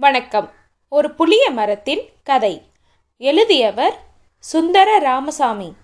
[0.00, 0.50] வணக்கம்.
[0.88, 2.62] ஒரு புளிய மரத்தின் கதை.
[3.18, 3.96] எழுதியவர்
[4.38, 5.74] சுந்தர ராமசாமி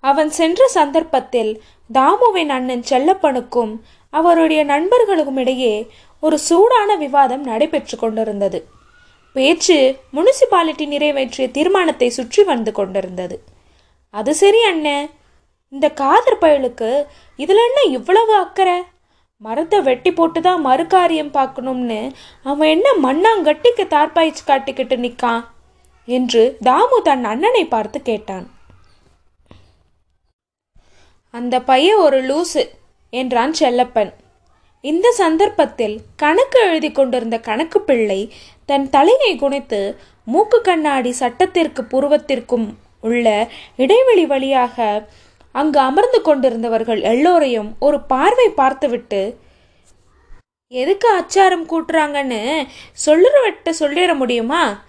[0.00, 3.72] அவன் சென்ற சந்தர்ப்பத்தில் தாமுவின் அண்ணன் செல்லப்பனுக்கும்
[4.10, 8.68] அவருடைய நண்பர்களுக்கும் இடையே ஒரு சூடான விவாதம் நடைபெற்று கொண்டிருந்தது.
[9.32, 13.44] பேச்சு முனிசிபாலிட்டி நிறைவேற்றிய தீர்மானத்தை சுற்றி வந்து கொண்டிருந்தது.
[14.14, 15.10] அது சரி அண்ணன்
[15.68, 17.06] இந்த காதர் பயலுக்கு
[17.38, 18.82] இதுல என்ன இவ்வளவு அக்கறை?
[19.42, 22.00] மரத்தை வெட்டி போட்டு தான் மறுகாரியம் பார்க்கணும்னு
[22.42, 25.44] அவன் என்ன மண்ணாங்கட்டிக்கு தார்பாய்ச்சி காட்டிக்கிட்டு நிற்கான்
[26.08, 28.46] என்று தாமு தன் அண்ணனை பார்த்து கேட்டான்.
[31.34, 32.62] அந்த பையன் ஒரு லூசு
[33.12, 34.10] என்றான் செல்லப்பன்.
[34.84, 38.20] இந்த சந்தர்ப்பத்தில் கணக்கு எழுதி கொண்டிருந்த கணக்கு பிள்ளை
[38.68, 39.80] தன் தலையை குனித்து
[40.26, 42.68] மூக்கு கண்ணாடி சட்டத்திற்கு புருவத்திற்கும்
[43.00, 43.26] உள்ள
[43.76, 44.76] இடைவெளி வழியாக
[45.52, 49.38] அங்கு அமர்ந்து கொண்டிருந்தவர்கள் எல்லோரையும் ஒரு பார்வை பார்த்துவிட்டு
[50.72, 52.66] எதுக்கு அச்சாரம் கூட்டுறாங்கன்னு
[53.06, 54.82] சொல்லுறவட்ட சொல்லிட முடியுமா?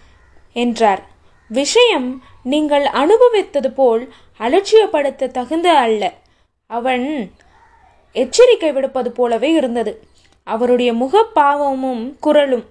[0.53, 1.09] என்றார்.
[1.47, 6.13] விஷயம் நீங்கள் அனுபவித்தது போல் அலட்சியப்படுத்த தகுந்த அல்ல.
[6.65, 7.31] அவன்
[8.11, 10.07] எச்சரிக்கை விடுப்பது போலவே இருந்தது.
[10.43, 12.65] அவருடைய முகப்பாவமும் குரலும்.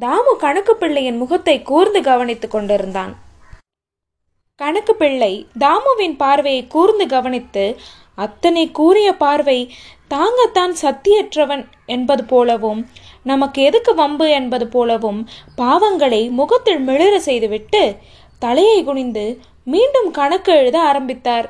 [0.00, 3.18] தாமு கணக்கு பிள்ளையின் முகத்தை கூர்ந்து கவனித்துக் கொண்டிருந்தான்.
[4.62, 7.64] கணக்கு பிள்ளை தாமுவின் பார்வையை கூர்ந்து கவனித்து
[8.14, 9.58] அத்தனை கூறிய பார்வை
[10.08, 12.80] தாங்கத்தான் சத்தியற்றவன் என்பது போலவும்
[13.30, 15.20] நமக்கு எதுக்கு வம்பு என்பது போலவும்
[15.56, 17.82] பாவங்களை முகத்தில் மிளிர செய்துவிட்டு
[18.42, 19.24] தலையை குனிந்து
[19.64, 21.46] மீண்டும் கணக்கு எழுத ஆரம்பித்தார்.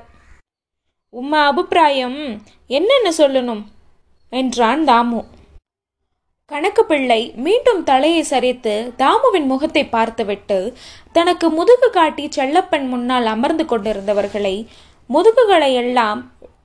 [1.15, 2.19] உம்மா அபிப்பிராயம்
[2.71, 3.63] என்னென்ன சொல்லணும்?
[4.33, 5.21] என்றான் தாமு.
[6.51, 10.59] கணக்கு பிள்ளை மீண்டும் தலையை சரித்து தாமுவின் முகத்தை பார்த்துவிட்டு
[11.13, 14.57] தனக்கு முதுகு காட்டி செல்லப்பன் முன்னால் அமர்ந்து கொண்டிருந்தவர்களை
[15.11, 16.21] முதுகுகளை எல்லாம்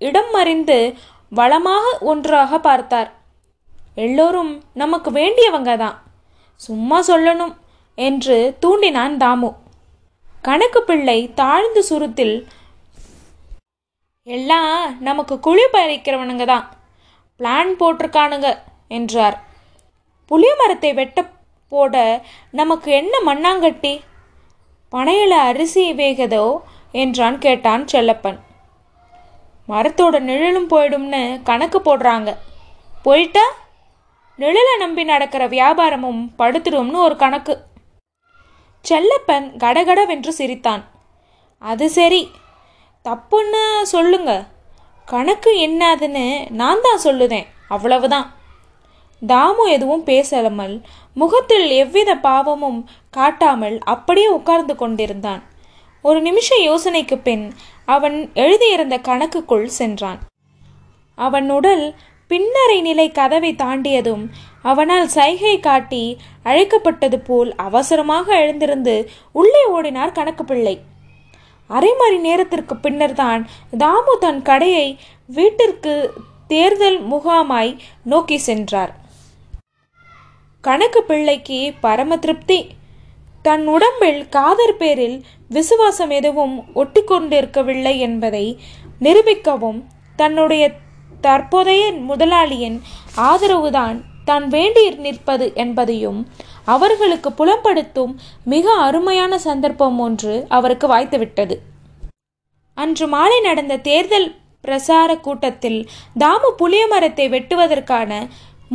[0.07, 0.77] இடம் மறிந்து
[1.31, 3.09] வளமாக ஒன்றாக பார்த்தார்.
[4.05, 5.97] எல்லோரும் நமக்கு வேண்டியவங்க தான்
[6.61, 7.55] சும்மா சொல்லணும்
[7.97, 9.49] என்று தூண்டினான் தாமு.
[10.41, 12.37] கணக்கு பிள்ளை தாழ்ந்து சுருத்தில்
[14.27, 16.65] எல்லாம் நமக்கு குழி பறிக்கிறவனுங்க தான்
[17.39, 18.49] பிளான் போட்டிருக்கானுங்க
[18.97, 19.37] என்றார்.
[20.27, 21.29] புளிய மரத்தை வெட்ட
[21.69, 22.21] போட
[22.51, 23.99] நமக்கு என்ன மண்ணாங்கட்டி?
[24.91, 26.59] பனையில அரிசி வேகதோ?
[26.91, 28.39] என்றான் கேட்டான் செல்லப்பன்.
[29.69, 32.37] மரத்தோட நிழலும் போயிடும்னு கணக்கு போடுறாங்க.
[33.03, 33.41] போயிட்டா?
[34.39, 37.63] நிழலை நம்பி நடக்கிற வியாபாரமும் படுத்துடும்னு ஒரு கணக்கு.
[38.81, 40.89] செல்லப்பன் கடகடவென்று சிரித்தான்.
[41.59, 42.31] அது சரி.
[43.03, 44.45] தப்புன்னு சொல்லுங்க.
[45.05, 47.45] கணக்கு என்னதுன்னு நான் தான் சொல்லுதேன்.
[47.69, 48.36] அவ்வளவுதான்.
[49.21, 50.81] தாமு எதுவும் பேசாமல்
[51.13, 55.41] முகத்தில் எவ்வித பாவமும் காட்டாமல் அப்படியே உட்கார்ந்து கொண்டிருந்தான்.
[56.01, 57.51] ஒரு நிமிஷ யோசனைக்கு பின்
[57.85, 60.19] அவன் எழுதியிருந்த கணக்குக்குள் சென்றான்.
[61.15, 61.95] அவன் உடல்
[62.31, 64.23] பின்னரை நிலை கதவை தாண்டியதும்
[64.61, 70.75] அவனால் சைகை காட்டி அழைக்கப்பட்டது போல் அவசரமாக எழுந்திருந்து உள்ளே ஓடினார் கணக்கு பிள்ளை
[71.69, 73.41] அரை மணி நேரத்திற்கு பின்னர்தான்
[73.77, 76.13] தாமு தன் கடையை வீட்டிற்கு
[76.47, 78.93] தேர்தல் முகாமாய் நோக்கி சென்றார்.
[80.67, 82.59] கணக்கு பிள்ளைக்கு பரம திருப்தி.
[83.45, 85.17] தன் உடம்பில் காதர் பேரில்
[85.55, 88.45] விசுவாசம் எதுவும் ஒட்டி கொண்டிருக்கவில்லை என்பதை
[89.05, 89.79] நிரூபிக்கவும்
[90.21, 90.63] தன்னுடைய
[91.25, 92.77] தற்போதைய முதலாளியின்
[93.29, 93.97] ஆதரவுதான்
[94.29, 96.19] தான் வேண்டி நிற்பது என்பதையும்
[96.73, 98.13] அவர்களுக்கு புலப்படுத்தும்
[98.53, 101.55] மிக அருமையான சந்தர்ப்பம் ஒன்று அவருக்கு வாய்த்துவிட்டது.
[102.77, 104.27] அன்று மாலை நடந்த தேர்தல்
[104.67, 105.79] பிரசார கூட்டத்தில்
[106.19, 108.11] தாமு புளியமரத்தை வெட்டுவதற்கான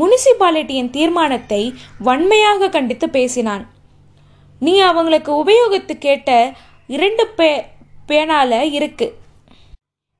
[0.00, 1.62] முனிசிபாலிட்டியின் தீர்மானத்தை
[1.98, 3.64] வன்மையாக கண்டித்து பேசினான்.
[4.60, 6.30] நீ அவங்களுக்கு உபயோகித்து கேட்ட
[6.86, 7.50] இரண்டு பே
[8.08, 9.06] பேனால இருக்கு.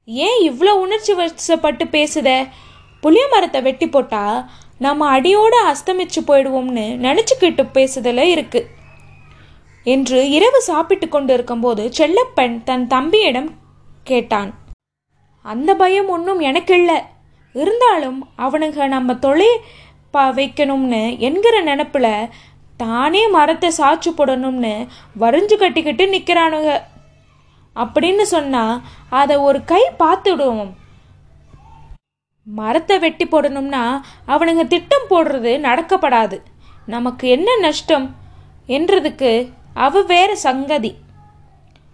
[0.09, 2.29] ஏன் இவ்வளோ உணர்ச்சி வசப்பட்டு பேசுத?
[3.01, 4.25] புளிய மரத்தை வெட்டி போட்டா
[4.79, 8.61] நம்ம அடியோடு அஸ்தமிச்சு போயிடுவோம்னு நினச்சிக்கிட்டு பேசுதல இருக்கு.
[9.87, 13.51] என்று இரவு சாப்பிட்டு கொண்டு இருக்கும்போது செல்லப்பன் தன் தம்பியிடம்
[14.05, 14.51] கேட்டான்.
[15.45, 16.99] அந்த பயம் ஒன்றும் எனக்கு இல்லை
[17.55, 19.51] இருந்தாலும் அவனுங்க நம்ம தொலை
[20.11, 22.29] ப வைக்கணும்னு என்கிற நினப்பில்
[22.77, 24.75] தானே மரத்தை சாட்சி போடணும்னு
[25.19, 26.73] வரைஞ்சு கட்டிக்கிட்டு நிற்கிறானுங்க
[27.77, 30.73] அப்படின்னு சொன்னால் அதை ஒரு கை பார்த்துடுவோம்
[32.47, 33.83] மரத்தை வெட்டி போடணும்னா
[34.27, 36.37] அவனுங்க திட்டம் போடுறது நடக்கப்படாது.
[36.87, 38.07] நமக்கு என்ன நஷ்டம்
[38.69, 39.31] என்றதுக்கு
[39.75, 40.91] அவ வேற சங்கதி.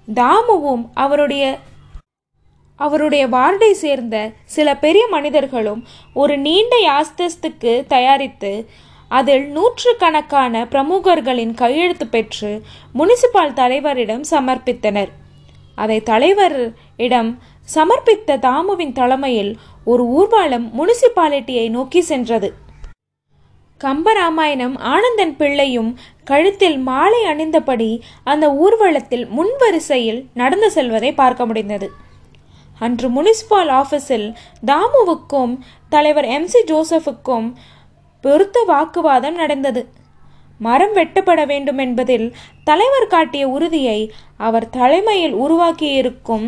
[0.09, 1.45] தாமுவும் அவருடைய
[2.79, 4.17] அவருடைய வார்டை சேர்ந்த
[4.57, 5.81] சில பெரிய மனிதர்களும்
[6.15, 8.53] ஒரு நீண்ட யாஸ்தஸ்துக்கு தயாரித்து
[9.09, 12.51] அதில் நூற்றுக்கணக்கான பிரமுகர்களின் கையெழுத்து பெற்று
[12.95, 15.13] முனிசிபால் தலைவரிடம் சமர்ப்பித்தனர்.
[15.75, 17.31] அதை தலைவரிடம்
[17.75, 19.53] சமர்ப்பித்த தாமுவின் தலைமையில்
[19.85, 22.49] ஒரு ஊர்வலம் முனிசிபாலிட்டியை நோக்கி சென்றது.
[23.81, 25.91] கம்பராமாயணம் ஆனந்தன் பிள்ளையும்
[26.25, 27.91] கழுத்தில் மாலை அணிந்தபடி
[28.25, 32.07] அந்த ஊர்வலத்தில் முன்வரிசையில் நடந்து செல்வதை பார்க்க முடிந்தது.
[32.79, 34.29] அன்று முனிசிபால் ஆஃபீஸில்
[34.67, 35.53] தாமுவுக்கும்
[35.89, 37.49] தலைவர் எம்சி ஜோசஃபுக்கும்
[38.25, 39.83] பொருத்த வாக்குவாதம் நடந்தது.
[40.61, 42.27] மரம் வெட்டப்பட வேண்டும் என்பதில்
[42.65, 44.01] தலைவர் காட்டிய உறுதியை
[44.37, 46.47] அவர் தலைமையில் உருவாக்கியிருக்கும்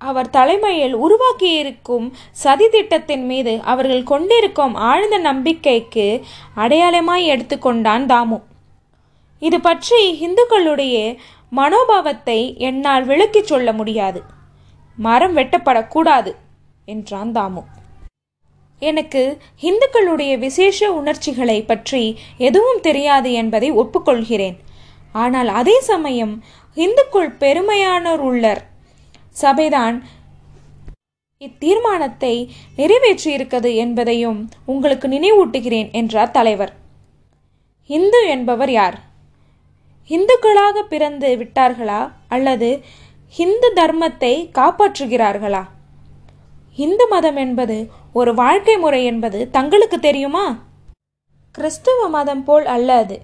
[0.00, 2.06] அவர் தலைமையில் உருவாக்கியிருக்கும்
[2.42, 6.06] சதி திட்டத்தின் மீது அவர்கள் கொண்டிருக்கும் ஆழ்ந்த நம்பிக்கைக்கு
[6.56, 8.38] அடையாளமாய் எடுத்துக்கொண்டான் தாமு.
[9.42, 10.96] இது பற்றி இந்துக்களுடைய
[11.52, 14.22] மனோபாவத்தை என்னால் விளக்கிச் சொல்ல முடியாது.
[14.98, 16.32] மரம் வெட்டப்படக்கூடாது
[16.84, 17.62] என்றான் தாமு.
[18.82, 19.22] எனக்கு
[19.62, 22.02] இந்துக்களுடைய விசேஷ உணர்ச்சிகளை பற்றி
[22.38, 24.56] எதுவும் தெரியாது என்பதை ஒப்புக்கொள்கிறேன்.
[25.12, 26.34] ஆனால் அதே சமயம்
[26.76, 28.62] இந்துக்குள் பெருமையானோர் உள்ளர்
[29.42, 29.96] சபைதான்
[31.42, 32.34] இத்தீர்மானத்தை
[32.76, 36.72] நிறைவேற்றியிருக்கிறது என்பதையும் உங்களுக்கு நினைவூட்டுகிறேன் என்றார் தலைவர்.
[37.90, 38.98] இந்து என்பவர் யார்?
[40.10, 42.10] இந்துக்களாக பிறந்து விட்டார்களா?
[42.28, 42.82] அல்லது
[43.36, 45.64] இந்து தர்மத்தை காப்பாற்றுகிறார்களா?
[46.76, 50.58] இந்து மதம் என்பது ஒரு வாழ்க்கை முறை என்பது தங்களுக்கு தெரியுமா?
[51.50, 53.20] கிறிஸ்துவ மதம் போல் அல்ல அது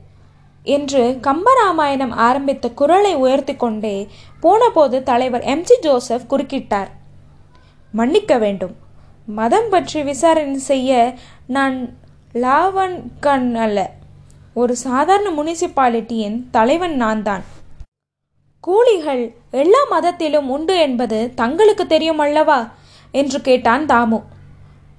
[0.63, 4.09] என்று கம்பராமாயணம் ஆரம்பித்த குரலை உயர்த்தி கொண்டே
[4.41, 6.89] போனபோது தலைவர் எம்ஜி ஜோசப் குறுக்கிட்டார்.
[7.93, 8.75] மன்னிக்க வேண்டும்.
[9.27, 11.15] மதம் பற்றி விசாரணை செய்ய
[11.47, 11.97] நான்
[12.35, 13.91] லாவன் கண் அல்ல.
[14.57, 17.45] ஒரு சாதாரண முனிசிபாலிட்டியின் தலைவன் நான் தான்
[18.61, 22.75] கூலிகள் எல்லா மதத்திலும் உண்டு என்பது தங்களுக்கு தெரியும் அல்லவா
[23.11, 24.19] என்று கேட்டான் தாமு.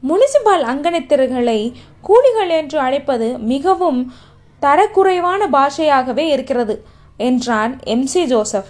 [0.04, 4.14] முனிசிபால் அங்கனத்திர்களை கூலிகள் என்று அழைப்பது மிகவும்
[4.62, 6.76] தரக்குறைவான பாஷையாகவே இருக்கிறது
[7.18, 8.70] என்றான் எம்சி ஜோசப்.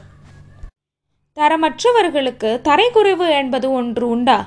[1.38, 4.40] தரமற்றவர்களுக்கு தரைக்குறைவு என்பது ஒன்று உண்டா?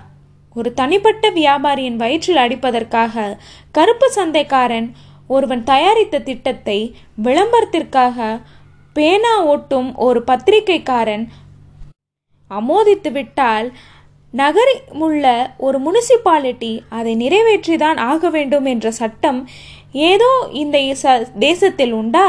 [0.54, 3.36] ஒரு தனிப்பட்ட வியாபாரியின் வயிற்றில் அடிப்பதற்காக
[3.72, 4.90] கருப்பு சந்தைக்காரன்
[5.30, 6.78] ஒருவன் தயாரித்த திட்டத்தை
[7.22, 8.40] விளம்பரத்திற்காக
[8.92, 11.24] பேனா ஓட்டும் ஒரு பத்திரிகைக்காரன்
[12.50, 13.68] அமோதித்து விட்டால்
[14.34, 15.26] நகரிலுள்ள
[15.58, 19.40] ஒரு முனிசிபாலிட்டி அதை நிறைவேற்றிதான் ஆக வேண்டும் என்ற சட்டம்
[19.92, 20.78] ஏதோ இந்த
[21.38, 22.26] தேசத்தில் உண்டா?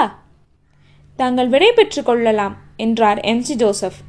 [1.20, 4.00] தாங்கள் விடை பெற்று கொள்ளலாம் என்றார் எம்சி ஜோசப்.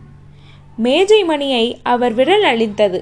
[0.76, 3.00] மேஜை மணியை அவர் விரல் அளித்தது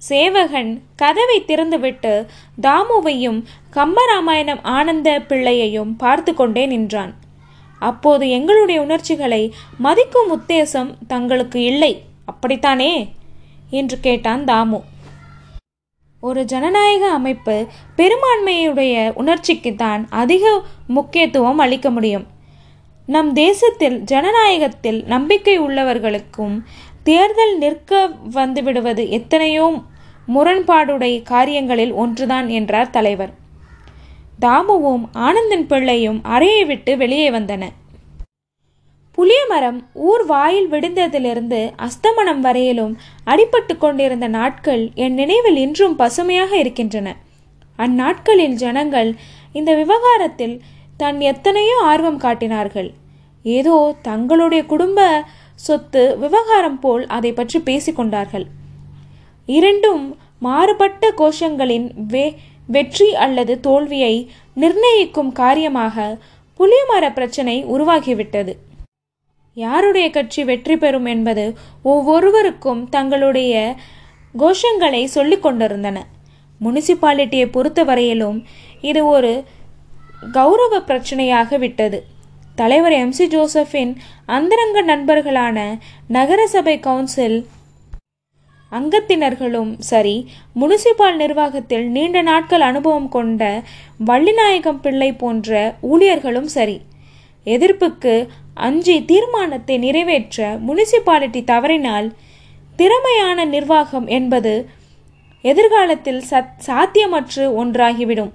[0.00, 2.26] சேவகன் கதவை திறந்துவிட்டு
[2.62, 3.42] தாமுவையும்
[3.72, 7.14] கம்பராமாயணம் ஆனந்த பிள்ளையையும் பார்த்து கொண்டே நின்றான்.
[7.78, 12.02] அப்போது எங்களுடைய உணர்ச்சிகளை மதிக்கும் உத்தேசம் தங்களுக்கு இல்லை.
[12.24, 13.12] அப்படித்தானே?
[13.70, 14.80] என்று கேட்டான் தாமு.
[16.20, 22.26] ஒரு ஜனநாயக அமைப்பு பெரும்பான்மையுடைய உணர்ச்சிக்குத்தான் அதிக முக்கியத்துவம் அளிக்க முடியும்.
[23.06, 26.62] நம் தேசத்தில் ஜனநாயகத்தில் நம்பிக்கை உள்ளவர்களுக்கும்
[27.10, 28.00] தேர்தல் நிற்க
[28.34, 29.66] வந்துவிடுவது எத்தனையோ
[30.34, 33.32] முரண்பாடுடைய காரியங்களில் ஒன்றுதான் என்றார் தலைவர்.
[34.44, 37.62] தாமுவும் ஆனந்தன் பிள்ளையும் அறையை விட்டு வெளியே வந்தன.
[39.18, 42.94] புளியமரம் ஊர் வாயில் விடுந்ததிலிருந்து அஸ்தமனம் வரையிலும்
[43.26, 47.08] அடிபட்டு கொண்டிருந்த நாட்கள் என் நினைவில் இன்றும் பசுமையாக இருக்கின்றன.
[47.78, 49.10] அந்நாட்களில் ஜனங்கள்
[49.58, 50.56] இந்த விவகாரத்தில்
[50.96, 52.90] தன் எத்தனையோ ஆர்வம் காட்டினார்கள்.
[53.44, 53.76] ஏதோ
[54.08, 55.00] தங்களுடைய குடும்ப
[55.64, 58.46] சொத்து விவகாரம் போல் அதை பற்றி பேசிக்கொண்டார்கள்.
[59.48, 60.04] இரண்டும்
[60.46, 62.24] மாறுபட்ட கோஷங்களின் வே
[62.74, 64.14] வெற்றி அல்லது தோல்வியை
[64.56, 65.96] நிர்ணயிக்கும் காரியமாக
[66.60, 68.52] புளியமர பிரச்சனை உருவாகிவிட்டது.
[69.56, 71.44] யாருடைய கட்சி வெற்றி பெறும் என்பது
[71.92, 73.54] ஒவ்வொருவருக்கும் தங்களுடைய
[74.34, 75.98] கோஷங்களை சொல்லிக் கொண்டிருந்தன.
[76.60, 78.38] முனிசிபாலிட்டியை பொறுத்தவரையிலும்
[78.90, 79.32] இது ஒரு
[80.36, 81.98] கௌரவ பிரச்சனையாக விட்டது.
[82.60, 83.92] தலைவர் எம்சி ஜோசப்பின்
[84.36, 85.58] அந்தரங்க நண்பர்களான
[86.08, 87.36] நகரசபை கவுன்சில்
[88.72, 90.14] அங்கத்தினர்களும் சரி
[90.60, 93.42] முனிசிபால் நிர்வாகத்தில் நீண்ட நாட்கள் அனுபவம் கொண்ட
[94.06, 95.50] வள்ளிநாயகம் பிள்ளை போன்ற
[95.90, 96.76] ஊழியர்களும் சரி.
[97.46, 98.14] எதிர்ப்புக்கு
[98.66, 102.08] அஞ்சி தீர்மானத்தை நிறைவேற்ற முனிசிபாலிட்டி தவறினால்
[102.76, 104.54] திறமையான நிர்வாகம் என்பது
[105.44, 108.32] எதிர்காலத்தில் சத் சாத்தியமற்று ஒன்றாகிவிடும்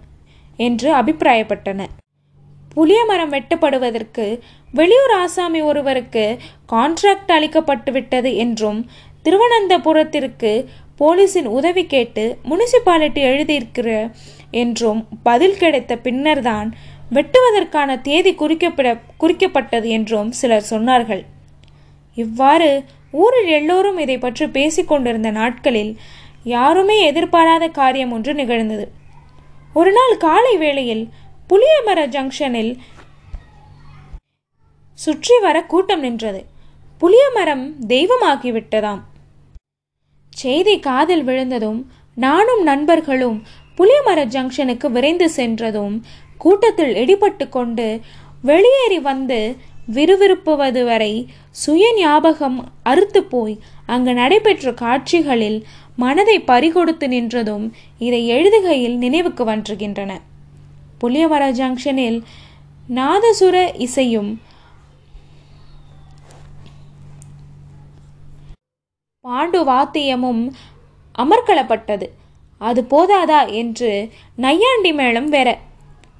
[0.59, 1.81] என்று அபிப்பிராயப்பட்டன.
[2.75, 4.25] புளியமரம் வெட்டப்படுவதற்கு
[4.73, 6.25] வெளியூர் ஆசாமி ஒருவருக்கு
[6.71, 8.79] கான்ட்ராக்ட் அளிக்கப்பட்டுவிட்டது என்றும்
[9.25, 10.51] திருவனந்தபுரத்திற்கு
[10.99, 13.89] போலீஸின் உதவி கேட்டு முனிசிபாலிட்டி எழுதியிருக்கிற
[14.51, 16.69] என்றும் பதில் கிடைத்த பின்னர்தான்
[17.11, 18.89] வெட்டுவதற்கான தேதி குறிக்கப்பட
[19.19, 21.23] குறிக்கப்பட்டது என்றும் சிலர் சொன்னார்கள்.
[22.17, 22.69] இவ்வாறு
[23.23, 25.91] ஊரில் எல்லோரும் இதை பற்றி பேசிக்கொண்டிருந்த நாட்களில்
[26.43, 28.85] யாருமே எதிர்பாராத காரியம் ஒன்று நிகழ்ந்தது.
[29.73, 31.05] ஒரு நாள் காலை வேளையில்
[31.49, 32.71] புளியமர ஜங்ஷனில்
[34.99, 36.41] சுற்றி வர கூட்டம் நின்றது.
[37.01, 39.01] புளியமரம் தெய்வமாகிவிட்டதாம்.
[40.33, 41.79] செய்தி காதில் விழுந்ததும்
[42.17, 43.37] நானும் நண்பர்களும்
[43.77, 45.95] புளியமர ஜங்ஷனுக்கு விரைந்து சென்றதும்
[46.37, 47.87] கூட்டத்தில் இடிபட்டு கொண்டு
[48.41, 49.39] வெளியேறி வந்து
[49.93, 51.13] விறுவிறுப்புவது வரை
[51.51, 55.59] சுய ஞாபகம் அறுத்து போய் அங்கு நடைபெற்ற காட்சிகளில்
[55.95, 57.65] மனதை பறிகொடுத்து நின்றதும்
[57.99, 60.13] இதை எழுதுகையில் நினைவுக்கு வந்துகின்றன
[61.05, 62.19] புளியமர ஜங்ஷனில்
[62.97, 64.29] நாதசுர இசையும்
[69.25, 70.41] பாண்டு வாத்தியமும்
[71.17, 72.07] அமர்க்களப்பட்டது
[72.57, 75.49] அது போதாதா என்று நையாண்டி மேளம் வேற.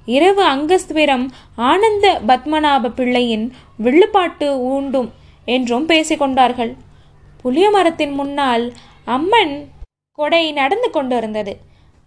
[0.06, 1.26] இரவு அங்கஸ்துவரம்
[1.68, 5.10] ஆனந்த பத்மநாப பிள்ளையின் வில்லுப்பாட்டு ஊண்டும்
[5.44, 6.72] என்றும் பேசிக்கொண்டார்கள்
[7.42, 8.66] புளிய மரத்தின் முன்னால்
[9.04, 9.56] அம்மன்
[10.18, 11.54] கொடை நடந்து கொண்டிருந்தது.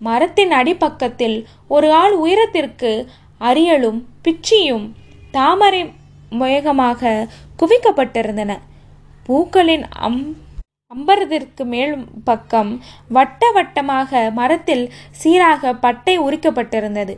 [0.07, 1.37] மரத்தின் அடிப்பக்கத்தில்
[1.67, 2.91] ஒரு ஆள் உயரத்திற்கு
[3.39, 4.85] அரியலும் பிச்சியும்
[5.31, 5.81] தாமரை
[6.39, 7.11] முயகமாக
[7.59, 8.51] குவிக்கப்பட்டிருந்தன.
[9.25, 10.21] பூக்களின் அம்
[10.93, 12.71] அம்பரத்திற்கு மேல் பக்கம்
[13.07, 14.85] வட்ட வட்டமாக மரத்தில்
[15.21, 17.15] சீராக பட்டை உரிக்கப்பட்டிருந்தது.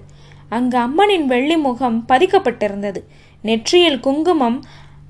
[0.49, 3.01] அங்கு அம்மனின் வெள்ளி முகம் பதிக்கப்பட்டிருந்தது.
[3.41, 4.57] நெற்றியில் குங்குமம்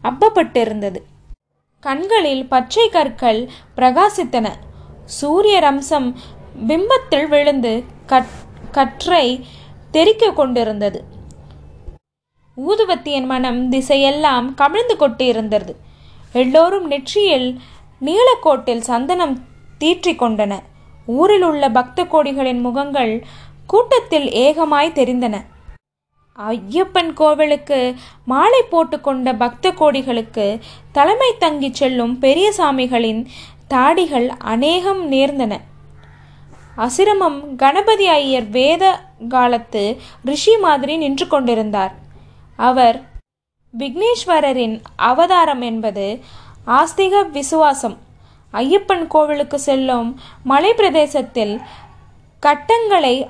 [0.10, 1.00] அப்பப்பட்டிருந்தது
[1.84, 3.40] கண்களில் பச்சை கற்கள்
[3.78, 4.48] பிரகாசித்தன.
[5.18, 6.08] சூரிய ரம்சம்
[6.60, 8.32] பிம்பத்தில் விழுந்து கட்
[8.72, 9.46] கற்றை
[9.92, 11.04] தெரிக்க கொண்டிருந்தது.
[12.58, 15.76] ஊதுவத்தியின் மனம் திசையெல்லாம் கமிழ்ந்து கொட்டியிருந்தது
[16.34, 17.60] எல்லோரும் நெற்றியில்
[18.02, 19.40] நீலக்கோட்டில் சந்தனம்
[19.78, 20.60] தீற்றிக் கொண்டன.
[21.06, 23.26] ஊரில் உள்ள பக்த கோடிகளின் முகங்கள்
[23.68, 25.46] கூட்டத்தில் ஏகமாய் தெரிந்தன.
[26.38, 30.60] ஐயப்பன் கோவிலுக்கு மாலை போட்டுக்கொண்ட பக்த கோடிகளுக்கு
[30.92, 33.26] தலைமை தங்கி செல்லும் பெரியசாமிகளின்
[33.70, 35.60] தாடிகள் அநேகம் நேர்ந்தன.
[36.78, 41.94] அசிரமம் கணபதி ஐயர் வேத காலத்து ரிஷி மாதிரி நின்று கொண்டிருந்தார்.
[42.56, 43.04] அவர்
[43.78, 46.20] விக்னேஸ்வரரின் அவதாரம் என்பது
[46.68, 47.98] ஆஸ்திக விசுவாசம்.
[48.54, 51.62] ஐயப்பன் கோவிலுக்கு செல்லும் மலை பிரதேசத்தில்
[52.40, 53.28] கட்டங்களை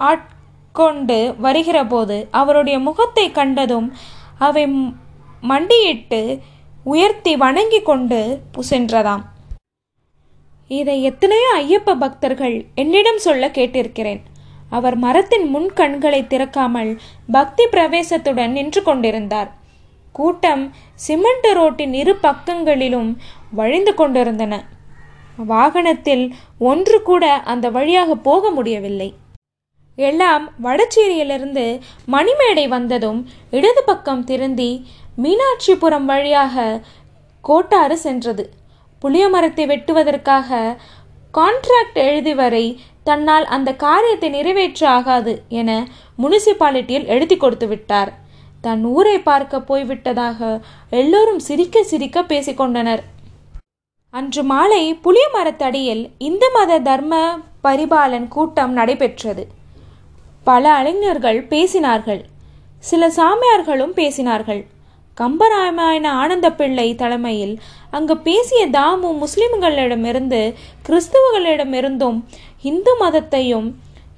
[0.00, 3.92] ஆட்கொண்டு வருகிறபோது அவருடைய முகத்தை கண்டதும்
[4.38, 4.64] அவை
[5.42, 6.40] மண்டியிட்டு
[6.84, 9.22] உயர்த்தி வணங்கி கொண்டு சென்றதாம்
[10.80, 14.20] இதை எத்தனையோ ஐயப்ப பக்தர்கள் என்னிடம் சொல்ல கேட்டிருக்கிறேன்.
[14.76, 16.92] அவர் மரத்தின் முன் கண்களை திறக்காமல்
[17.30, 19.50] பக்தி பிரவேசத்துடன் நின்று கொண்டிருந்தார்.
[20.14, 20.62] கூட்டம்
[21.06, 23.10] சிமெண்ட் ரோட்டின் இரு பக்கங்களிலும்
[23.58, 24.54] வழிந்து கொண்டிருந்தன.
[25.52, 26.24] வாகனத்தில்
[26.70, 29.10] ஒன்று கூட அந்த வழியாக போக முடியவில்லை.
[29.98, 31.66] எல்லாம் வடச்சேரியிலிருந்து
[32.14, 33.20] மணிமேடை வந்ததும்
[33.58, 34.70] இடது பக்கம் திருந்தி
[35.22, 36.64] மீனாட்சிபுரம் வழியாக
[37.44, 38.44] கோட்டாறு சென்றது.
[39.02, 40.78] புளிய மரத்தை வெட்டுவதற்காக
[41.38, 42.64] கான்ட்ராக்ட் எழுதி வரை
[43.04, 45.70] தன்னால் அந்த காரியத்தை நிறைவேற்ற ஆகாது என
[46.18, 48.10] முனிசிபாலிட்டியில் எழுதி கொடுத்து விட்டார்.
[48.60, 53.02] தன் ஊரை பார்க்க போய்விட்டதாக எல்லோரும் சிரிக்க சிரிக்க பேசிக்கொண்டனர்
[54.10, 57.14] அன்று மாலை புளிய மரத்தடியில் இந்து மத தர்ம
[57.64, 59.44] பரிபாலன் கூட்டம் நடைபெற்றது.
[60.44, 62.22] பல அறிஞர்கள் பேசினார்கள்.
[62.90, 64.62] சில சாமியார்களும் பேசினார்கள்.
[65.20, 70.54] கம்பராமாயண ஆனந்த பிள்ளை தலைமையில் அங்கு பேசிய தாமு முஸ்லிம்களிடமிருந்து
[70.88, 72.24] கிறிஸ்துவர்களிடமிருந்தும்
[72.62, 73.68] இந்து மதத்தையும்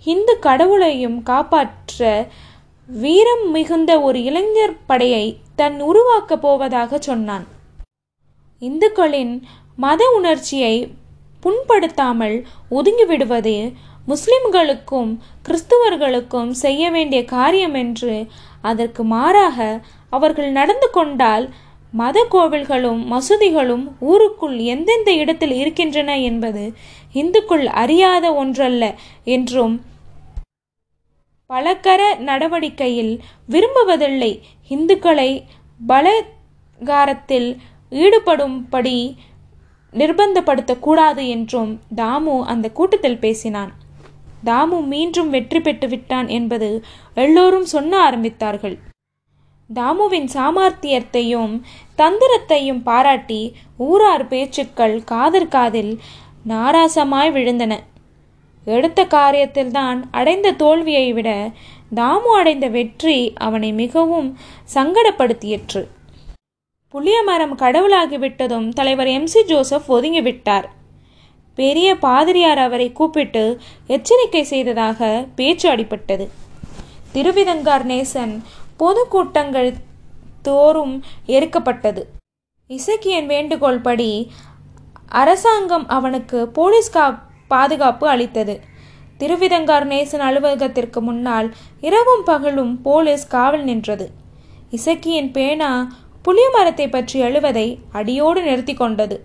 [0.04, 2.26] இந்து கடவுளையும் காப்பாற்ற
[2.86, 7.46] வீரம் மிகுந்த ஒரு இளைஞர் படையை தன் உருவாக்கப் போவதாக சொன்னான்.
[8.60, 9.42] இந்துக்களின்
[9.76, 10.74] மத உணர்ச்சியை
[11.42, 12.36] புண்படுத்தாமல்
[12.70, 13.72] ஒதுங்கிவிடுவது
[14.06, 15.12] முஸ்லிம்களுக்கும்
[15.46, 18.14] கிறிஸ்துவர்களுக்கும் செய்ய வேண்டிய காரியம் என்று
[18.60, 19.58] அதற்கு மாறாக
[20.10, 21.46] அவர்கள் நடந்து கொண்டால்
[21.92, 26.64] மத கோவில்களும் மசூதிகளும் ஊருக்குள் எந்தெந்த இடத்தில் இருக்கின்றன என்பது
[27.14, 28.84] இந்துக்குள் அறியாத ஒன்றல்ல
[29.24, 29.74] என்றும்
[31.50, 33.12] பலகர நடவடிக்கையில்
[33.50, 34.32] விரும்புவதில்லை.
[34.68, 35.30] இந்துக்களை
[35.80, 37.48] பலகாரத்தில்
[37.92, 38.98] ஈடுபடும்படி
[39.92, 43.72] நிர்பந்தப்படுத்தக்கூடாது என்றும் தாமு அந்த கூட்டத்தில் பேசினான்.
[44.44, 46.68] தாமு மீண்டும் வெற்றி பெற்று விட்டான் என்பது
[47.14, 48.76] எல்லோரும் சொன்ன ஆரம்பித்தார்கள்.
[49.74, 51.54] தாமுவின் சாமர்த்தியத்தையும்
[51.96, 53.40] தந்திரத்தையும் பாராட்டி
[53.76, 55.92] ஊரார் பேச்சுக்கள் காதற் காதில்
[56.48, 57.72] நாராசமாய் விழுந்தன.
[58.66, 61.30] எடுத்த காரியத்தில்தான் அடைந்த தோல்வியை விட
[61.94, 64.30] தாமு அடைந்த வெற்றி அவனை மிகவும்
[64.74, 65.82] சங்கடப்படுத்தியற்று.
[66.94, 70.66] புளியமரம் கடவுளாகிவிட்டதும் தலைவர் எம் சி ஜோசப் ஒதுங்கிவிட்டார்.
[71.54, 76.28] பெரிய பாதிரியார் அவரை கூப்பிட்டு எச்சரிக்கை செய்ததாக பேச்சு அடிபட்டது.
[77.14, 78.34] திருவிதங்கார் நேசன்
[78.78, 79.74] பொதுக்கூட்டங்கள்
[80.42, 82.02] தோறும் எரிக்கப்பட்டது.
[82.70, 84.30] இசக்கியன் வேண்டுகோள் படி
[85.08, 88.60] அரசாங்கம் அவனுக்கு போலீஸ் கா பாதுகாப்பு அளித்தது.
[89.18, 94.06] திருவிதங்கார் நேசன் அலுவலகத்திற்கு முன்னால் இரவும் பகலும் போலீஸ் காவல் நின்றது.
[94.70, 95.70] இசக்கியின் பேனா
[96.22, 99.16] புளிய மரத்தை பற்றி எழுவதை அடியோடு நிறுத்தி கொண்டது.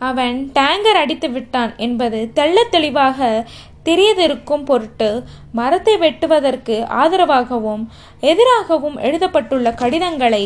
[0.00, 3.28] அவன் டேங்கர் அடித்து விட்டான் என்பது தெள்ள தெளிவாக
[3.84, 5.08] தெரியதிருக்கும் பொருட்டு
[5.52, 7.82] மரத்தை வெட்டுவதற்கு ஆதரவாகவும்
[8.20, 10.44] எதிராகவும் எழுதப்பட்டுள்ள கடிதங்களை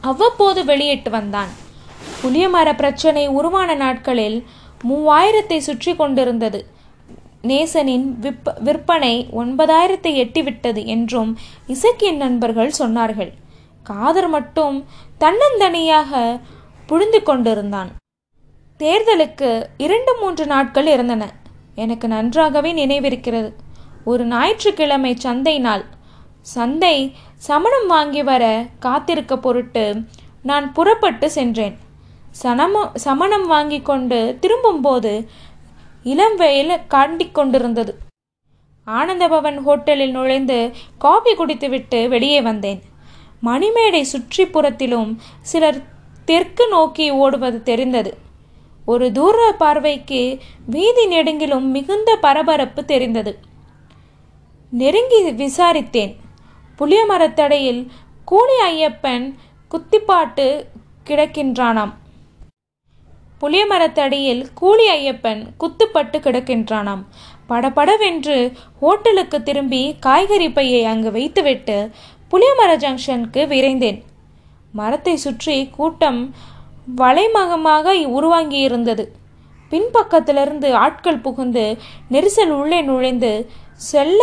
[0.00, 1.50] அவ்வப்போது வெளியிட்டு வந்தான்.
[2.22, 4.38] புளியமர பிரச்சனை உருவான நாட்களில்
[4.84, 6.60] மூவாயிரத்தை சுற்றி கொண்டிருந்தது.
[7.42, 11.30] நேசனின் விற்ப விற்பனை ஒன்பதாயிரத்தை எட்டிவிட்டது என்றும்
[11.68, 13.32] இசக்கியின் நண்பர்கள் சொன்னார்கள்.
[13.86, 14.76] காதர் மட்டும்
[15.20, 16.40] தன்னந்தனியாக
[16.90, 17.90] புழுந்து கொண்டிருந்தான்.
[18.78, 21.24] தேர்தலுக்கு இரண்டு மூன்று நாட்கள் இருந்தன.
[21.74, 23.52] எனக்கு நன்றாகவே நினைவிருக்கிறது.
[24.04, 25.84] ஒரு ஞாயிற்றுக்கிழமை சந்தை நாள்.
[26.54, 26.96] சந்தை
[27.36, 29.84] சமணம் வாங்கி வர காத்திருக்க பொருட்டு
[30.42, 31.78] நான் புறப்பட்டு சென்றேன்.
[32.42, 35.14] சனம சமணம் வாங்கி கொண்டு திரும்பும்போது
[36.02, 37.98] இளம் வெயில் காண்டிக் கொண்டிருந்தது.
[38.86, 40.58] ஆனந்தபவன் ஹோட்டலில் நுழைந்து
[40.98, 42.82] காபி குடித்துவிட்டு வெளியே வந்தேன்.
[43.44, 48.18] மணிமேடை சுற்றி புறத்திலும் சிலர் தெற்கு நோக்கி ஓடுவது தெரிந்தது.
[48.86, 53.38] ஒரு தூர பார்வைக்கு வீதி நெடுங்கிலும் மிகுந்த பரபரப்பு தெரிந்தது.
[54.70, 56.16] நெருங்கி விசாரித்தேன்.
[56.78, 57.86] புளியமரத்தடையில்
[58.24, 59.34] கூலி ஐயப்பன்
[59.70, 60.64] குத்திப்பாட்டு
[61.06, 61.92] கிடக்கின்றானாம்.
[63.40, 67.04] புளியமரத்தடியில் கூலி ஐயப்பன் குத்துப்பட்டு கிடக்கின்றானாம்.
[67.46, 71.90] படபடவென்று ஹோட்டலுக்கு திரும்பி காய்கறி பையை அங்கு வைத்துவிட்டு
[72.30, 74.02] புளியமர ஜங்ஷனுக்கு விரைந்தேன்.
[74.72, 76.34] மரத்தை சுற்றி கூட்டம்
[76.96, 79.04] வலைமகமாக உருவாங்கியிருந்தது.
[79.70, 81.64] பின்பக்கத்திலிருந்து ஆட்கள் புகுந்து
[82.10, 83.32] நெரிசல் உள்ளே நுழைந்து
[83.74, 84.20] செல்ல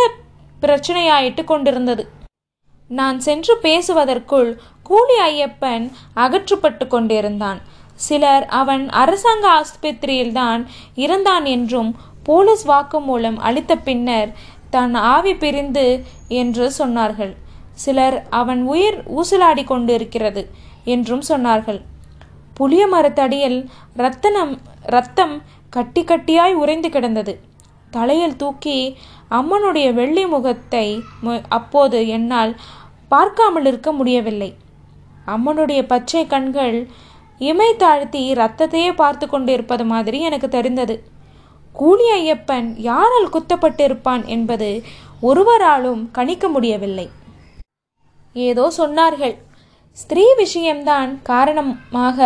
[0.62, 2.04] பிரச்சனையாயிட்டு கொண்டிருந்தது.
[2.90, 4.50] நான் சென்று பேசுவதற்குள்
[4.82, 7.60] கூலி ஐயப்பன் அகற்றப்பட்டு கொண்டிருந்தான்.
[7.94, 10.62] சிலர் அவன் அரசாங்க ஆஸ்பத்திரியில்தான்
[10.96, 11.90] இறந்தான் என்றும்
[12.22, 14.30] போலீஸ் வாக்குமூலம் அளித்த பின்னர்
[14.70, 15.86] தன் ஆவி பிரிந்து
[16.28, 17.34] என்று சொன்னார்கள்.
[17.82, 20.42] சிலர் அவன் உயிர் ஊசலாடி கொண்டிருக்கிறது
[20.94, 21.80] என்றும் சொன்னார்கள்.
[22.58, 23.58] புளிய மரத்தடியில்
[24.02, 24.54] ரத்தனம்
[24.94, 25.34] ரத்தம்
[25.76, 27.34] கட்டி கட்டியாய் உறைந்து கிடந்தது.
[27.90, 28.78] தலையில் தூக்கி
[29.38, 30.86] அம்மனுடைய வெள்ளி முகத்தை
[31.58, 32.52] அப்போது என்னால்
[33.12, 34.50] பார்க்காமல் இருக்க முடியவில்லை.
[35.34, 36.76] அம்மனுடைய பச்சை கண்கள்
[37.40, 40.96] இமை தாழ்த்தி ரத்தத்தையே பார்த்து கொண்டிருப்பது மாதிரி எனக்கு தெரிந்தது.
[41.74, 44.70] கூலி ஐயப்பன் யாரால் குத்தப்பட்டிருப்பான் என்பது
[45.28, 47.06] ஒருவராலும் கணிக்க முடியவில்லை.
[48.46, 49.34] ஏதோ சொன்னார்கள்.
[49.98, 52.18] ஸ்திரீ விஷயம்தான் காரணமாக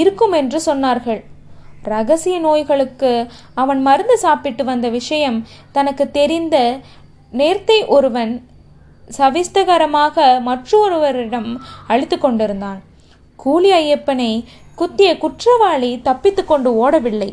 [0.00, 1.20] இருக்கும் என்று சொன்னார்கள்.
[1.92, 3.10] ரகசிய நோய்களுக்கு
[3.62, 5.38] அவன் மருந்து சாப்பிட்டு வந்த விஷயம்
[5.72, 6.56] தனக்கு தெரிந்த
[7.32, 8.32] நேர்த்தை ஒருவன்
[9.18, 10.16] சவிஸ்தகரமாக
[10.48, 11.50] மற்றொருவரிடம்
[11.92, 12.80] அழித்து கொண்டிருந்தான்.
[13.38, 14.32] கூலி ஐயப்பனை
[14.80, 17.30] குத்திய குற்றவாளி தப்பித்து கொண்டு ஓடவில்லை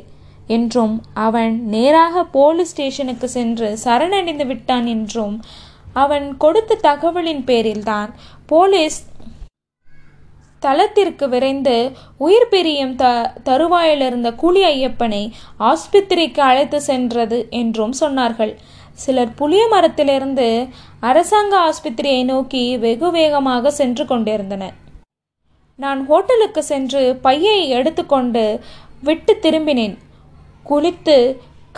[0.55, 5.35] என்றும் அவன் நேராக போலீஸ் ஸ்டேஷனுக்கு சென்று சரணடைந்து விட்டான் என்றும்
[6.03, 8.11] அவன் கொடுத்த தகவலின் பேரில்தான்
[8.51, 8.99] போலீஸ்
[10.63, 11.75] தளத்திற்கு விரைந்து
[12.25, 13.05] உயிர் பிரியும் த
[13.47, 15.21] தருவாயிலிருந்த கூலி ஐயப்பனை
[15.69, 18.53] ஆஸ்பத்திரிக்கு அழைத்து சென்றது என்றும் சொன்னார்கள்.
[19.03, 20.47] சிலர் புளிய மரத்திலிருந்து
[21.09, 24.75] அரசாங்க ஆஸ்பத்திரியை நோக்கி வெகு வேகமாக சென்று கொண்டிருந்தனர்.
[25.79, 28.45] நான் ஹோட்டலுக்கு சென்று பையை எடுத்துக்கொண்டு
[29.07, 29.95] விட்டு திரும்பினேன்.
[30.65, 31.17] குளித்து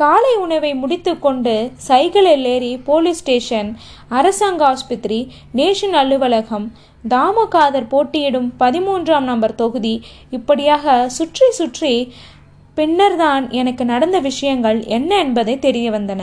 [0.01, 1.53] காலை உணவை முடித்துக்கொண்டு
[1.87, 3.69] சைக்கிளில் ஏறி போலீஸ் ஸ்டேஷன்
[4.17, 5.19] அரசாங்க ஆஸ்பத்திரி
[5.59, 6.67] நேஷன் அலுவலகம்
[7.13, 9.93] தாமகாதர் போட்டியிடும் பதிமூன்றாம் நம்பர் தொகுதி.
[10.37, 11.93] இப்படியாக சுற்றி சுற்றி
[12.77, 16.21] பின்னர்தான் எனக்கு நடந்த விஷயங்கள் என்ன என்பதை தெரிய வந்தன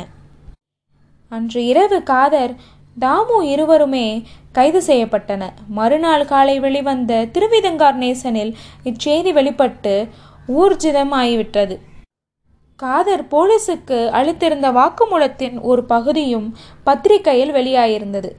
[1.33, 2.55] அன்று இரவு காதர்
[2.97, 4.07] தாமு இருவருமே
[4.59, 5.43] கைது செய்யப்பட்டன.
[5.79, 8.53] மறுநாள் காலை வெளிவந்த திருவிதங்கார் நேசனில்
[8.91, 9.95] இச்செய்தி வெளிப்பட்டு
[10.61, 11.77] ஊர்ஜிதம் ஆகிவிட்டது
[12.81, 16.49] காதர் போலீசுக்கு அளித்திருந்த வாக்குமூலத்தின் ஒரு பகுதியும்
[16.85, 18.31] பத்திரிகையில் வெளியாயிருந்தது.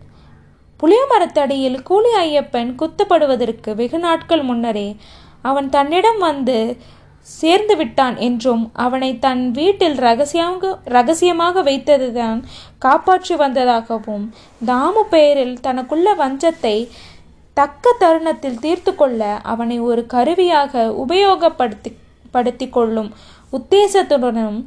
[0.80, 4.96] புளியமரத்தடியில் கூலி ஐயப்பன் குத்தப்படுவதற்கு வெகு நாட்கள் முன்னரே
[5.42, 6.58] அவன் தன்னிடம் வந்து
[7.28, 12.40] சேர்ந்து விட்டான் என்றும் அவனை தன் வீட்டில் ரகசியமாக ரகசியமாக வைத்ததுதான்
[12.80, 14.26] காப்பாற்றி வந்ததாகவும்
[14.66, 16.78] தாமு பெயரில் தனக்குள்ள வஞ்சத்தை
[17.58, 21.92] தக்க தருணத்தில் தீர்த்து கொள்ள அவனை ஒரு கருவியாக உபயோகப்படுத்தி
[22.32, 23.10] படுத்தி கொள்ளும்
[23.54, 24.58] உத்தேசத்துடனும்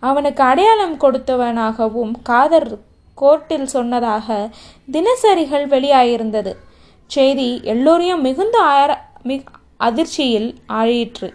[0.00, 2.70] அவனுக்கு அடையாளம் கொடுத்தவனாகவும் காதர்
[3.18, 4.48] கோர்ட்டில் சொன்னதாக
[4.92, 6.52] தினசரிகள் வெளியாயிருந்தது.
[7.10, 8.90] செய்தி எல்லோரையும் மிகுந்த ஆர
[9.88, 10.48] அதிர்ச்சியில்
[10.80, 11.28] ஆழியிற்று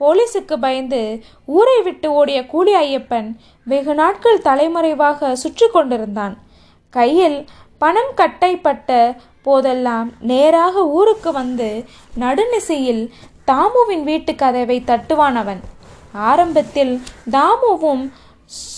[0.00, 1.00] போலீஸுக்கு பயந்து
[1.56, 3.28] ஊரை விட்டு ஓடிய கூலி ஐயப்பன்
[3.66, 6.34] வெகு நாட்கள் தலைமறைவாக சுற்றி கொண்டிருந்தான்.
[6.94, 7.38] கையில்
[7.82, 8.90] பணம் கட்டைப்பட்ட
[9.46, 11.68] போதெல்லாம் நேராக ஊருக்கு வந்து
[12.18, 13.04] நடுநிசையில்
[13.50, 15.60] தாமுவின் வீட்டு கதவை தட்டுவான் அவன்.
[16.12, 17.00] ஆரம்பத்தில்
[17.30, 18.10] தாமுவும்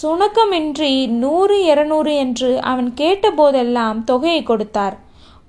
[0.02, 4.96] சுணக்கமின்றி நூறு இருநூறு என்று அவன் கேட்டபோதெல்லாம் தொகையை கொடுத்தார்.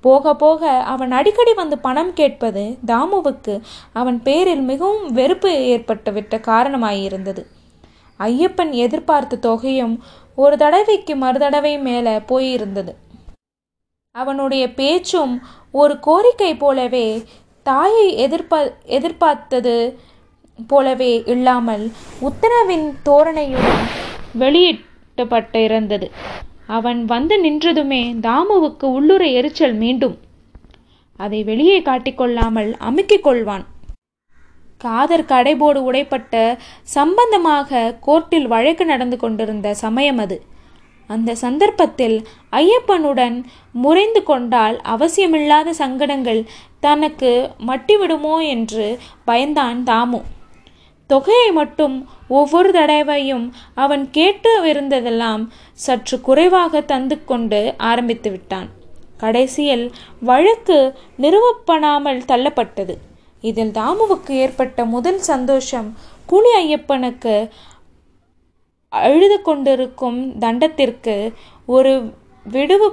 [0.02, 3.62] போக போக அவன் அடிக்கடி வந்து பணம் கேட்பது தாமுவுக்கு
[3.94, 7.46] அவன் பேரில் மிகவும் வெறுப்பு ஏற்பட்டுவிட்ட காரணமாயிருந்தது.
[8.20, 10.04] ஐயப்பன் எதிர்பார்த்த தொகையும்
[10.36, 12.96] ஒரு தடவைக்கு மறுதடவை மேலே போயிருந்தது.
[14.12, 17.24] அவனுடைய பேச்சும் ஒரு கோரிக்கை போலவே
[17.66, 18.58] தாயை எதிர்பா
[18.98, 19.74] எதிர்பார்த்தது
[20.68, 21.86] போலவே இல்லாமல்
[22.22, 23.86] உத்தரவின் தோரணையுடன்
[24.34, 26.08] வெளியிட்டப்பட்டு இருந்தது.
[26.68, 30.16] அவன் வந்து நின்றதுமே தாமுவுக்கு உள்ளுர எரிச்சல் மீண்டும்.
[31.20, 33.66] அதை வெளியே காட்டிக்கொள்ளாமல் அமுக்கிக் கொள்வான்.
[34.78, 36.58] காதர் கடைபோடு உடைப்பட்ட
[36.98, 40.38] சம்பந்தமாக கோர்ட்டில் வழக்கு நடந்து கொண்டிருந்த சமயம் அது.
[41.10, 42.16] அந்த சந்தர்ப்பத்தில்
[42.52, 43.36] ஐயப்பனுடன்
[43.72, 46.42] முறைந்து கொண்டால் அவசியமில்லாத சங்கடங்கள்
[46.86, 47.32] தனக்கு
[47.70, 48.86] மட்டிவிடுமோ என்று
[49.28, 50.22] பயந்தான் தாமு.
[51.10, 51.96] தொகையை மட்டும்
[52.38, 53.44] ஒவ்வொரு தடவையும்
[53.84, 55.44] அவன் கேட்டு இருந்ததெல்லாம்
[55.86, 58.70] சற்று குறைவாக தந்து கொண்டு ஆரம்பித்து விட்டான்.
[59.24, 59.86] கடைசியில்
[60.30, 60.78] வழக்கு
[61.24, 62.96] நிறுவப்படாமல் தள்ளப்பட்டது.
[63.44, 65.90] இதில் தாமுவுக்கு ஏற்பட்ட முதல் சந்தோஷம்
[66.32, 67.36] கூலி ஐயப்பனுக்கு
[68.94, 71.16] அழுது கொண்டிருக்கும் தண்டத்திற்கு
[71.76, 71.94] ஒரு
[72.46, 72.88] விடுவு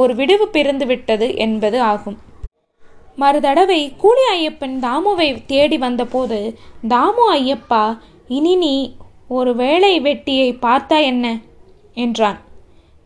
[0.00, 2.18] ஒரு விடுவு பிறந்து விட்டது என்பது ஆகும்.
[3.18, 7.98] மறுதடவை கூலி ஐயப்பன் தாமுவை தேடி வந்தபோது தாமு ஐயப்பா
[8.28, 8.96] இனி நீ
[9.28, 11.38] ஒரு வேலை வெட்டியை பார்த்தா என்ன?
[11.94, 12.38] என்றான்.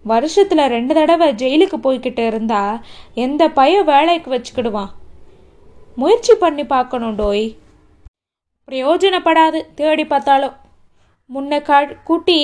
[0.04, 2.82] வருஷத்தில் ரெண்டு தடவை ஜெயிலுக்கு போய்கிட்டு இருந்தா
[3.14, 4.90] எந்த பய வேலைக்கு வச்சுக்கிடுவான்?
[5.94, 7.56] முயற்சி பண்ணி பார்க்கணும் டோய்.
[8.68, 10.56] பிரயோஜனப்படாது தேடி பார்த்தாலும்.
[11.34, 12.38] முன்ன கா கூட்டி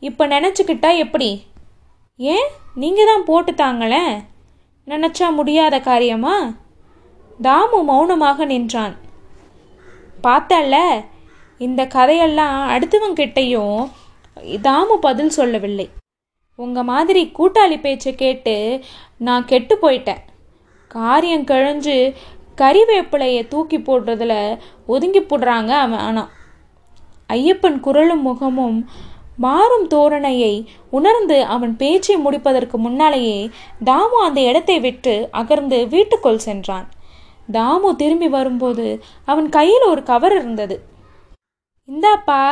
[0.00, 1.42] இப்போ நினச்சிக்கிட்டா எப்படி?
[2.16, 2.48] ஏன்?
[2.74, 4.14] நீங்கள் தான் போட்டு தாங்களேன்
[4.86, 6.52] நினச்சா முடியாத காரியமா?
[7.46, 8.94] தாமு மௌனமாக நின்றான்.
[10.24, 10.76] பார்த்தல்ல
[11.60, 13.78] இந்த கதையெல்லாம் அடுத்தவங்கிட்டையும்
[14.66, 15.86] தாமு பதில் சொல்லவில்லை.
[16.58, 18.54] உங்கள் மாதிரி கூட்டாளி பேச்சை கேட்டு
[19.26, 20.22] நான் கெட்டு போயிட்டேன்.
[20.90, 21.96] காரியம் கழிஞ்சு
[22.62, 24.34] கறிவேப்பிலையை தூக்கி போடுறதுல
[24.94, 26.32] ஒதுங்கி போடுறாங்க அவன் ஆனால்
[27.36, 28.78] ஐயப்பன் குரலும் முகமும்
[29.44, 30.54] மாறும் தோரணையை
[30.98, 33.40] உணர்ந்து அவன் பேச்சை முடிப்பதற்கு முன்னாலேயே
[33.90, 36.86] தாமு அந்த இடத்தை விட்டு அகர்ந்து வீட்டுக்குள் சென்றான்.
[37.52, 38.86] தாமு திரும்பி வரும்போது
[39.24, 40.76] அவன் கையில் ஒரு கவர் இருந்தது.
[41.88, 42.42] இந்தாப்பா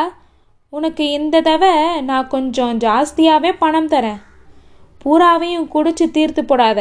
[0.73, 4.23] உனக்கு இந்த தடவை நான் கொஞ்சம் ஜாஸ்தியாகவே பணம் தரேன்.
[5.05, 6.81] பூராவையும் குடிச்சு தீர்த்து போடாத.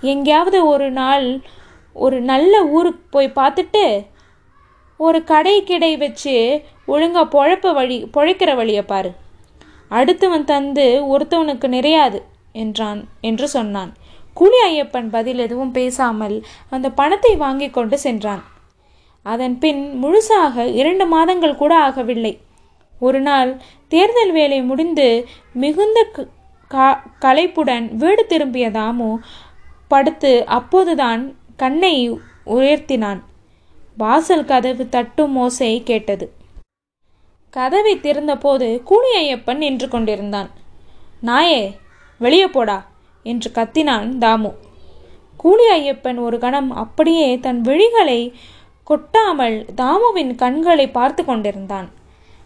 [0.00, 1.40] எங்கேயாவது ஒரு நாள்
[1.92, 3.84] ஒரு நல்ல ஊருக்கு போய் பார்த்துட்டு
[4.96, 9.10] ஒரு கடை கிடை வச்சு ஒழுங்காக பொழப்ப வழி பொழைக்கிற வழியை பாரு.
[9.90, 12.18] அடுத்தவன் தந்து ஒருத்தவனுக்கு நிறையாது
[12.52, 13.92] என்றான் என்று சொன்னான்.
[14.34, 16.36] கூலி ஐயப்பன் பதில் எதுவும் பேசாமல்
[16.70, 18.44] அந்த பணத்தை வாங்கி கொண்டு சென்றான்.
[19.22, 22.32] அதன் பின் முழுசாக இரண்டு மாதங்கள் கூட ஆகவில்லை.
[23.00, 23.50] ஒரு நாள்
[23.88, 25.08] தேர்தல் வேலை முடிந்து
[25.52, 26.06] மிகுந்த
[27.24, 29.16] களைப்புடன் வீடு திரும்பிய தாமு
[29.88, 31.22] படுத்து அப்போதுதான்
[31.56, 31.94] கண்ணை
[32.46, 33.20] உயர்த்தினான்.
[33.96, 36.26] வாசல் கதவு தட்டும் மோசை கேட்டது.
[37.50, 40.50] கதவை திறந்தபோது கூலி ஐயப்பன் நின்று கொண்டிருந்தான்.
[41.22, 41.60] நாயே
[42.18, 42.78] வெளியே போடா.
[43.24, 44.52] என்று கத்தினான் தாமு.
[45.36, 48.32] கூலி ஐயப்பன் ஒரு கணம் அப்படியே தன் விழிகளை
[48.84, 51.88] கொட்டாமல் தாமுவின் கண்களை பார்த்து கொண்டிருந்தான்.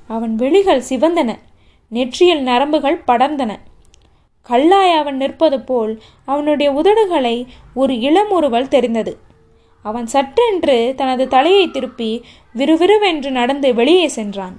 [0.06, 1.30] அவன் விழிகள் சிவந்தன
[1.88, 3.52] நெற்றியில் நரம்புகள் படர்ந்தன.
[4.50, 7.36] கல்லாய் அவன் நிற்பது போல் அவனுடைய உதடுகளை
[7.74, 9.12] ஒரு இளமுறுவல் தெரிந்தது.
[9.84, 12.10] அவன் சற்றென்று தனது தலையை திருப்பி
[12.52, 14.56] விறுவிறுவென்று நடந்து வெளியே சென்றான்.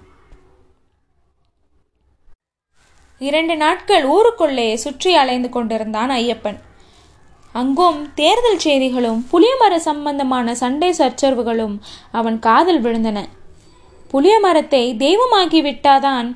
[3.27, 6.60] இரண்டு நாட்கள் ஊருக்குள்ளே சுற்றி அலைந்து கொண்டிருந்தான் ஐயப்பன்.
[7.55, 11.75] அங்கும் தேர்தல் செய்திகளும் புளியமர சம்பந்தமான சண்டை சச்சரவுகளும்
[12.12, 13.19] அவன் காதல் விழுந்தன.
[14.12, 16.29] புளியமரத்தை தெய்வமாகி விட்டாதான்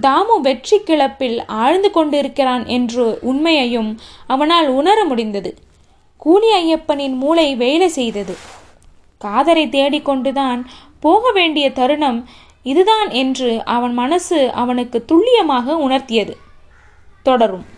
[0.00, 3.90] தாமு வெற்றி கிளப்பில் ஆழ்ந்து கொண்டிருக்கிறான் என்று உண்மையையும்
[4.26, 5.52] அவனால் உணர முடிந்தது.
[6.22, 8.34] கூலி ஐயப்பனின் மூளை வேலை செய்தது.
[9.20, 10.60] காதரை தேடிக்கொண்டுதான்
[11.00, 12.18] போக வேண்டிய தருணம்
[12.64, 16.34] இதுதான் என்று அவன் மனசு அவனுக்கு துல்லியமாக உணர்த்தியது.
[17.22, 17.73] தொடரும்.